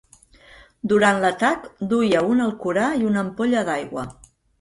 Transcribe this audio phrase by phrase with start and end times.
[0.93, 4.07] Durant l'atac, duia un Alcorà i una ampolla d'aigua.